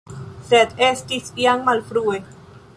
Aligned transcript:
Sed 0.47 0.73
estis 0.87 1.29
jam 1.43 1.63
malfrue. 1.71 2.21